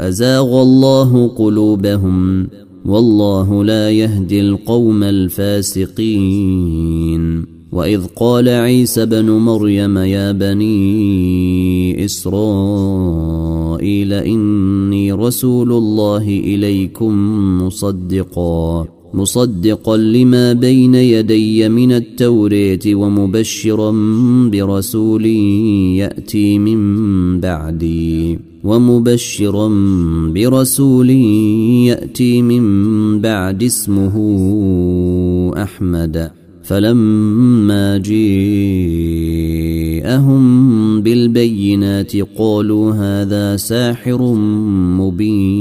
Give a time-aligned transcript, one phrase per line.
[0.00, 2.48] أزاغ الله قلوبهم
[2.84, 6.40] والله لا يهدي القوم الفاسقين.
[7.72, 12.42] وإذ قال عيسى بن مريم يا بني إسرائيل
[14.12, 17.14] إني رسول الله إليكم
[17.62, 18.99] مصدقا.
[19.14, 23.90] مصدقا لما بين يدي من التوريت ومبشرا
[24.50, 25.26] برسول
[25.96, 28.38] يأتي من بعدي.
[28.64, 29.68] ومبشرا
[30.34, 31.10] برسول
[31.90, 34.14] يأتي من بعد اسمه
[35.62, 36.30] أحمد.
[36.62, 38.30] فلما جيءهم
[41.02, 44.34] بالبينات قالوا هذا ساحر
[44.98, 45.59] مبين.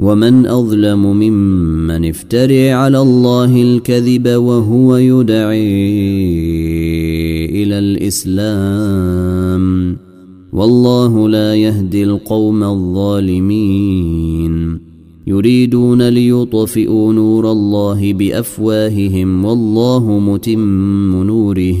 [0.00, 5.60] ومن أظلم ممن افتري على الله الكذب وهو يدعي
[7.62, 9.64] إلى الإسلام
[10.52, 14.10] والله لا يهدي القوم الظالمين.
[15.26, 21.76] يريدون ليطفئوا نور الله بأفواههم والله متم نوره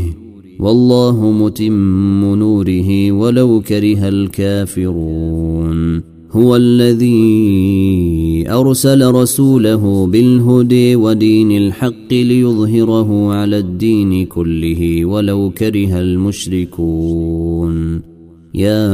[0.58, 6.00] والله متم نوره ولو كره الكافرون.
[6.32, 8.09] هو الذي
[8.50, 18.02] أرسل رسوله بالهدى ودين الحق ليظهره على الدين كله ولو كره المشركون.
[18.54, 18.86] يا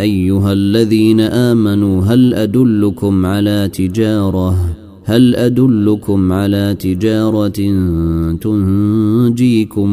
[0.00, 4.56] أيها الذين آمنوا هل أدلكم على تجارة؟
[5.04, 7.60] هل أدلكم على تجارة
[8.40, 9.90] تنجيكم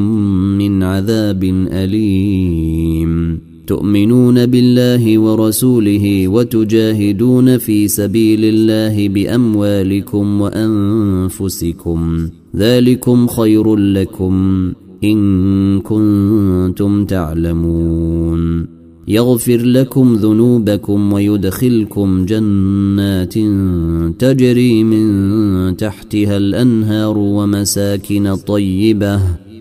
[0.58, 12.00] من عذاب أليم؟ تؤمنون بالله ورسوله وتجاهدون في سبيل الله بأموالكم وأنفسكم
[12.56, 14.34] ذلكم خير لكم
[15.04, 15.20] إن
[15.80, 18.68] كنتم تعلمون
[19.08, 23.34] يغفر لكم ذنوبكم ويدخلكم جنات
[24.20, 25.08] تجري من
[25.78, 29.22] تحتها الأنهار ومساكن طيبة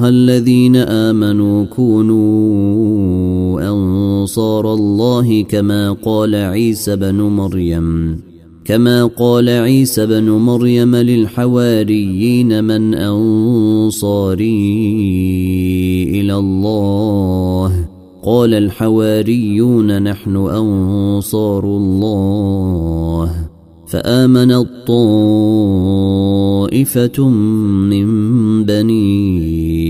[0.00, 8.20] أيها الذين آمنوا كونوا أنصار الله كما قال عيسى بن مريم.
[8.64, 14.40] كما قال عيسى بن مريم للحواريين من أنصاري
[16.20, 17.88] إلى الله.
[18.24, 23.50] قال الحواريون نحن أنصار الله.
[23.86, 24.68] فامنت
[26.70, 27.28] طائفه
[27.90, 28.06] من
[28.64, 29.89] بني